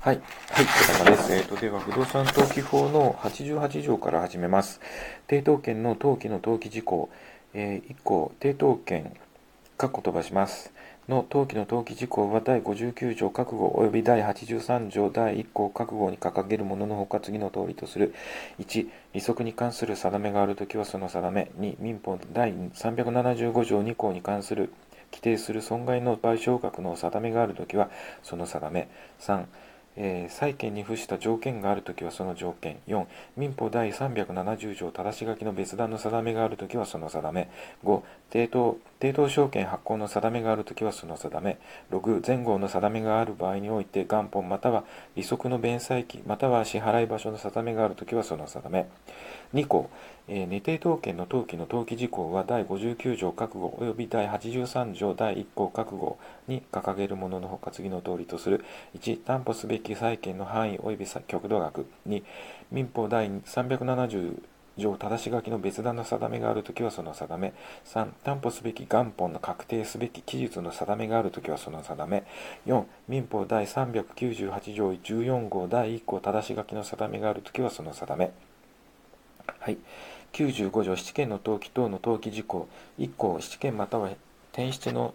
[0.00, 0.20] はい。
[0.52, 1.34] はい、お疲れ様です。
[1.34, 4.80] えっ、ー、と、では、不動産登記法の88条から始めます。
[5.28, 7.10] 抵当権の登記の登記事項、
[7.52, 9.12] えー、1項、抵当権、
[9.76, 10.72] 括弧飛ばします。
[11.10, 18.14] の登記の登記事項は第59条覚悟及び第83条第1項覚悟に掲げるもののほか次の通りとする。
[18.58, 21.50] 1、利息に関する定めがあるときはその定め。
[21.58, 24.72] 2、民法第375条2項に関する
[25.12, 27.90] 規定する損害の賠償額の定めがあるときは
[28.22, 28.88] その定め。
[29.20, 29.44] 3、
[29.98, 32.78] えー、債権に付した条件があるときはその条件。
[32.86, 33.06] 4、
[33.36, 37.48] 民法第370条正し書きの別段の定めがあるときはその定め。
[37.82, 41.58] 5、抵当、抵当証券発行の定めがあるときはその定め。
[41.90, 48.86] 6、前後の定めがある場合において元本または利息の弁済期または支払い場所の定めがあるときはその定め。
[49.54, 49.88] 2項、
[50.28, 56.18] えー、未定当権の登記の登記事項は第59条覚悟及び第83条第1項覚悟
[56.48, 58.64] に掲げるもののほか次の通りとする。
[58.98, 61.86] 1担保すべき債権の範囲及び極度額。
[62.08, 62.22] 2
[62.72, 64.42] 民法第370
[64.76, 67.52] 条正し書きの別段の定めがあるときはその定め。
[67.84, 72.24] 3担保すべき元本の確定すべき期日の定めがあるときはその定め。
[72.66, 78.32] 4民法第398条14号第1項正し書きの定めがあるときはその定め。
[79.60, 79.78] はい。
[80.32, 84.10] 95条七権の登記等の登記事項1項七権または
[84.52, 85.14] 転出の、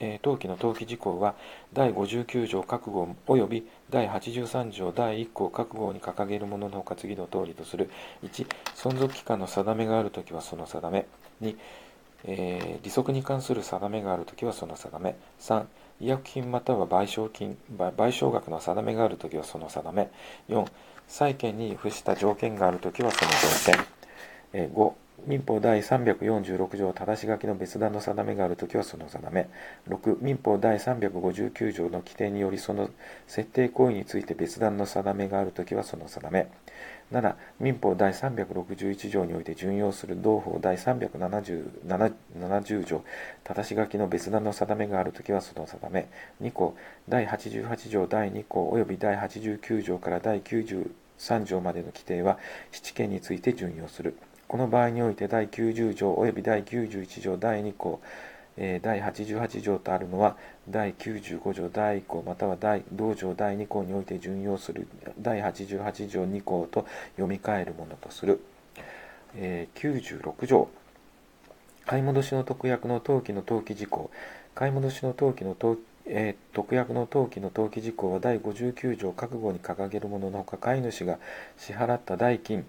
[0.00, 1.34] 登記の登記事項は
[1.72, 7.88] 第59条覚悟及び第83条第1項覚悟に掲げるもののほか次の通りとする。
[8.24, 11.06] 1存続期間の定めがあるときはその定め。
[11.42, 11.56] 2、
[12.82, 15.16] 利息に関する定めがあるときはその定め。
[15.40, 15.64] 3
[16.00, 20.10] 違約金または賠償金賠償額の定めがあるときはその定め。
[20.48, 20.66] 4
[21.06, 24.01] 債権に付した条件があるときはその条件。
[24.52, 24.92] 5、
[25.26, 29.48] 民法第346条正し書きの別段の定めがあるときはその定め。
[29.88, 32.90] 6、民法第359条の規定によりその
[33.28, 36.48] 設定行為について別段の定めがあるときはその定め。
[37.12, 43.04] 7、民法第361条において準用する同法第370条
[43.44, 46.08] 正し書きの別段の定めがあるときはその定め。
[46.42, 46.74] 2項、
[47.08, 52.38] 第88条第2項及び第89条から第93条までの規定は
[52.70, 54.16] 七権について準用する。
[54.52, 58.02] この場合において第90条及び第91条第2項、
[58.58, 60.36] えー、第88条とあるのは
[60.68, 64.86] 第95条第1項または第同条第2項において準用する
[65.18, 66.84] 第88条2項と
[67.16, 68.44] 読み替えるものとする、
[69.36, 70.68] えー、96条。
[71.86, 74.10] 買い戻しの特約の登記の登記事項。
[74.54, 81.20] 買い戻しの登記の登記えー、特約の登記の登記事項は第59条覚悟に掲げるもののほか買い主が
[81.56, 82.66] 支払った代金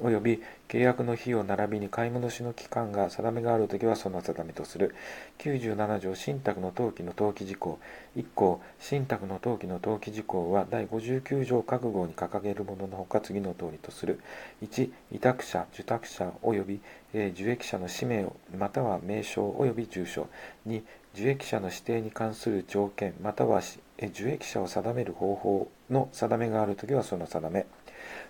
[0.00, 4.94] および契約の費用並びに買い戻しの期間が定めがあるときはその定めとする。
[5.38, 7.80] 97条信託の登記の登記事項。
[8.16, 14.20] 1項、信託の登記の登記事項は第59条覚悟に掲げるもののほか次の通りとする。
[14.62, 16.80] 1、委託者、受託者及び、
[17.12, 20.28] え受益者の氏名または名称及び住所。
[20.68, 20.82] 2、
[21.14, 23.62] 受益者の指定に関する条件または
[23.98, 27.66] 受益者を定める方法の定めがあるときはその定め。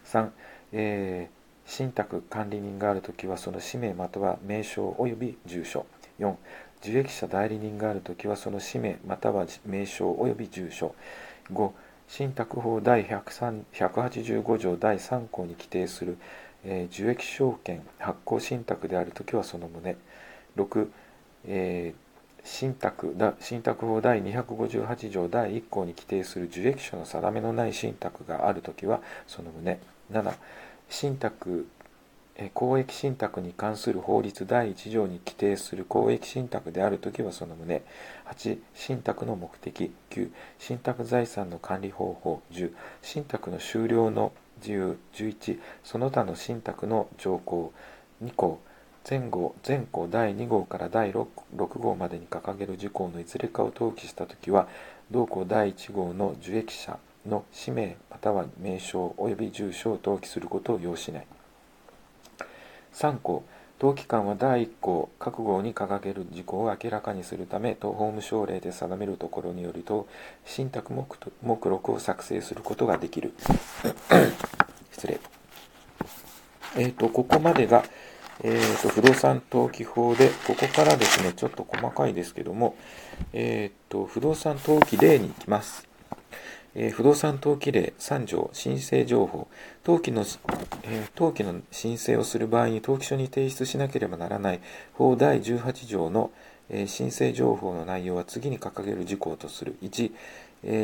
[0.07, 0.31] 3、
[0.73, 1.38] えー
[1.69, 5.85] 信託管理人があるときはその氏名または名称及び住所。
[6.19, 6.35] 4
[6.81, 10.95] 受益者代理人があるときはその氏名または名称及び住所。
[11.53, 11.71] 5
[12.09, 16.17] 信託法第185条第3項に規定する、
[16.65, 19.95] えー、受益証券発行信託であるときはその旨。
[20.57, 20.89] 6、
[21.47, 29.79] えー、信託だ信託法第258条第1項に規定する受益者の定めのない信託があるときはその旨。
[30.11, 30.33] 7
[30.89, 31.67] 信託
[32.55, 37.83] 公益信託に関する法律第1条に規定する公益信託であるときはその旨。
[38.33, 39.93] 8信託の目的。
[40.11, 42.41] 9信託財産の管理方法。
[42.53, 42.73] 10
[43.03, 44.99] 信託の終了の自由。
[45.15, 47.73] 11その他の信託の条項。
[48.23, 48.61] 2項。
[49.09, 51.27] 前後前項第2号から第 6,
[51.57, 54.69] 6号までに掲げる事項のいずれかを登記したときは
[55.11, 61.27] 同項第1号の受益者の氏名または名称及び住所を登記することを要しない。
[62.95, 63.45] 3項
[63.81, 70.09] 登記官は第1項各号に掲げる事項を明らかにするためと法務省令で定めるところによると
[70.45, 71.07] 信託目
[71.43, 73.33] 目録を作成することができる。
[74.91, 75.21] 失礼。
[76.77, 77.85] えっ、ー、とここまでが、
[78.43, 82.77] えーと、不動産登記法でここからですねちょっと細かいですけども
[83.33, 85.88] えっ、ー、と不動産登記例に行きます。
[86.75, 89.49] えー、不動産登記例3条申請情報。
[89.85, 94.61] 登記の、えー、登記の申請をする場合に登記書に提出しなければならない
[94.93, 96.31] 法第18条の、
[96.69, 99.77] えー、申請情報の内容は次に掲げる事項とする。
[99.83, 100.13] 1、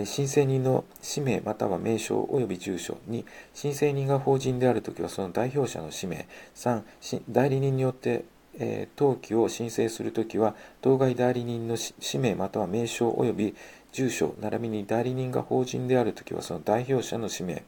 [0.04, 2.96] 申請人の氏名または名称及び住所。
[3.10, 6.26] 2申請人が法人であるときはその代表者の氏名。
[6.54, 6.82] 3
[7.28, 8.24] 代理人によって、
[8.56, 13.54] えー登記を申請するときは当該代理人の氏名または名称及び
[13.94, 17.62] 住所並びに代理人が法人であるときはその代表者の氏名。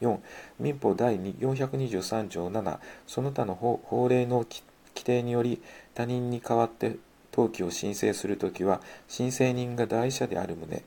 [0.00, 0.18] 4
[0.60, 4.62] 民法第423条7その他の法令の規
[5.04, 5.60] 定により
[5.94, 6.96] 他人に代わって
[7.32, 10.84] 登記を申請するときは申請人が代者である旨。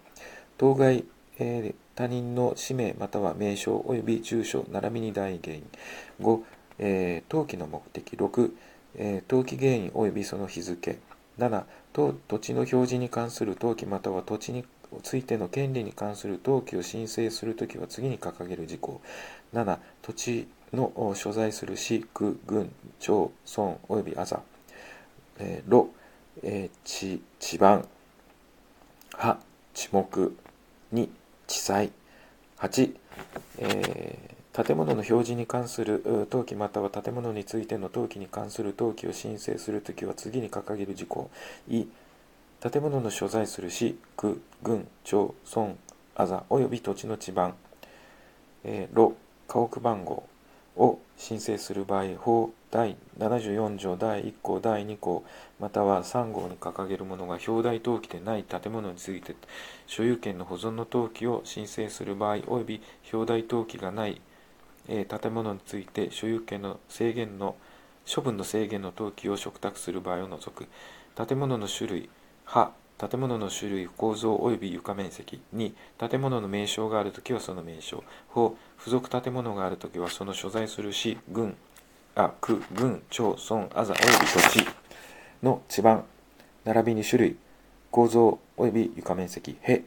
[0.57, 1.03] 当該、
[1.39, 5.63] えー他人の氏名または名称及び住所並びに代原因
[6.21, 6.43] 5、
[6.79, 8.15] えー登記の目的。
[8.15, 8.51] 6、
[8.95, 10.99] えー登記原因及びその日付。
[11.37, 11.63] 7
[11.93, 14.65] 土土地の表示に関する登記または土地に
[15.03, 19.01] ついての権利に関する登記を申請するときは次に掲げる事項。
[19.53, 24.41] 7土地の所在する市区郡町村及びあざ、
[25.39, 25.89] えー、路、
[26.43, 27.87] えー地地盤。
[29.13, 29.39] 派
[29.73, 30.31] 地目。
[30.93, 31.09] 2
[31.47, 31.91] 地裁。
[32.59, 32.95] 8、
[33.59, 41.29] えー建物の表示に関する登記または建物についての登記に関する登記を申請するときは次に掲げる事項。
[41.67, 41.83] い
[42.71, 45.73] 建物の所在する市区郡町村
[46.15, 47.53] あざ及び土地の地盤、
[48.63, 49.15] えー路
[49.47, 50.27] 家屋番号
[50.75, 55.23] を申請する場合法第74条第1項第2項
[55.59, 59.35] または3号に掲げるものが表題登記でない建物について
[59.85, 62.81] 所有権の保存の登記を申請する場合及び
[63.13, 64.19] 表題登記がない、
[64.87, 67.55] えー建物について所有権の制限の
[68.11, 70.65] 処分の制限の登記を嘱託する場合を除く。
[71.15, 72.09] 建物の種類
[72.47, 75.73] 派建物の種類構造及び床面積2
[76.09, 78.03] 建物の名称があるときはその名称。
[78.29, 81.55] 法付属建物があるときはその所在する市郡
[82.15, 84.67] あ区郡町村あざ及び土地
[85.43, 86.05] の地盤
[86.63, 87.35] 並びに種類
[87.91, 89.57] 構造及び床面積。
[89.61, 89.83] へ、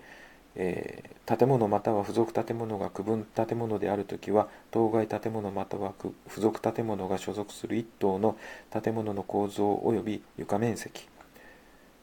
[0.54, 8.38] えー建物または付属建物が区分建物であるときは当該建物または付属建物が所属する一棟の
[8.70, 11.06] 建物の構造及び床面積。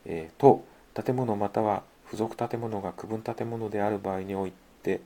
[0.05, 0.63] えーと
[0.93, 4.53] 建物または付属建物が区分建物である場合におい
[4.83, 5.01] て、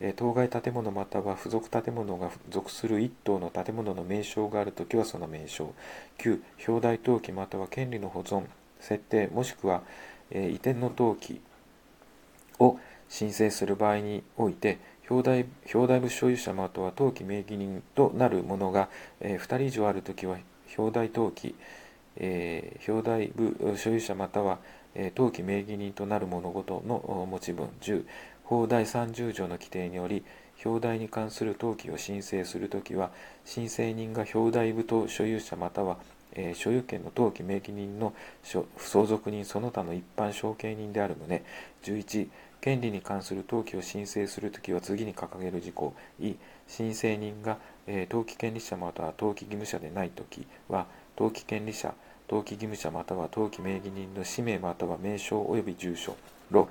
[0.00, 5.74] えー当該建物または付属建物が属する一棟の建物の名称があるときはその名称。
[6.18, 8.44] 9表題登記または権利の保存
[8.80, 9.82] 設定もしくは、
[10.30, 11.40] えー移転の登記
[12.58, 14.78] を申請する場合において
[15.10, 18.88] 表題表題部所有者または登記名義人となる者が、
[19.20, 20.38] え2人以上あるときは
[20.76, 21.54] 表題登記、
[22.16, 24.58] えー表題部所有者または、
[24.94, 28.04] えー登記名義人となる物事の持ち分10
[28.44, 30.24] 法第30条の規定により
[30.64, 33.10] 表題に関する登記を申請するときは
[33.44, 35.98] 申請人が表題部と所有者または、
[36.32, 41.42] えー所有権の登記名義人の相続人その他の一般承継人である旨
[41.82, 42.28] 11
[42.60, 45.94] 権利に関する登記を申請するときは次に掲げる事項。
[46.20, 46.34] い
[46.66, 50.86] 申請人が、えー登記権利者または登記義務者でないときは
[51.16, 51.94] 登記権利者
[52.28, 56.14] 登記義務者または登記名義人の氏名または名称及び住所
[56.50, 56.68] ろ、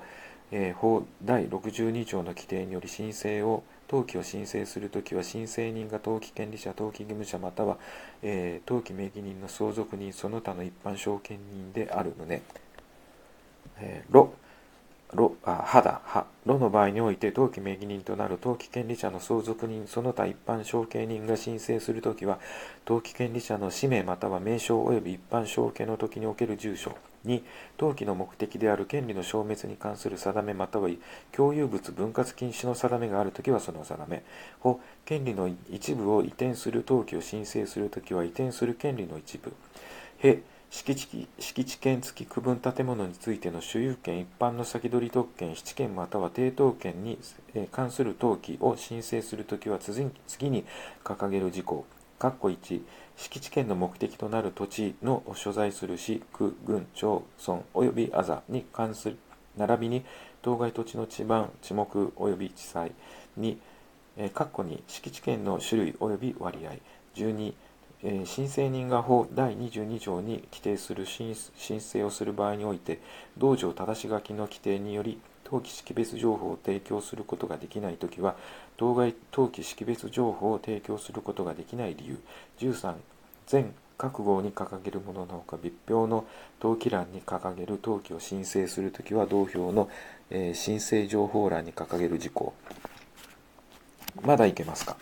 [0.52, 7.78] えー法第62条の規定により申請を登記を申請するときは申請人が登記権利者登記義務者または、
[8.22, 12.42] えー登記名義人の相続人その他の一般承継人である旨、
[13.80, 14.32] えーろ
[15.14, 22.38] ろあはだはろの場合において登記名義人となる登記権利者の相続人その他一般承継人が申請するときは
[22.86, 27.42] 登記権利者の氏名または名称及び一般承継の時における住所2
[27.78, 30.88] 登記の目的である権利の消滅に関する定めまたは
[31.32, 34.22] 共有物分割禁止の定めがあるときはその定め。
[34.60, 39.52] 法権利の一部を移転する登記を申請するときは移転する権利の一部。
[40.20, 47.18] へ敷地敷地権付き区分建物についての所有権一般の先取り特権質権または抵当権に
[47.72, 50.64] 関する登記を申請するときは次に
[51.02, 51.86] 掲げる事項。
[52.18, 52.82] 括弧1
[53.16, 59.18] 敷地権の目的となる土地の所在する市区郡町村及びあざに関する
[59.56, 60.04] 並びに
[60.42, 62.92] 当該土地の地盤地目及び地裁
[63.38, 63.56] 2
[64.18, 66.72] 括弧に敷地権の種類及び割合。
[67.14, 67.54] 12
[68.02, 71.34] え申請人が法第22条に規定する申
[71.80, 73.00] 請をする場合において
[73.36, 78.36] 同条正し書きの規定により登記識別情報を提供することができないときは
[78.76, 82.18] 当該登記識別情報を提供することができない理由
[82.60, 82.94] 13
[83.46, 86.24] 全各号に掲げるもののほか別表の
[86.62, 89.88] 登記欄に掲げる登記を申請するときは同表の、
[90.30, 92.54] え申請情報欄に掲げる事項。
[94.22, 94.96] まだいけますか？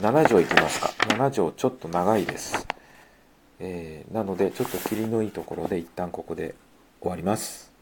[0.00, 0.88] 7条いきますか。
[1.08, 2.66] 7条ちょっと長いです、
[3.60, 6.54] えーなのでちょっと切りのいいところで一旦ここで
[7.00, 7.75] 終わります。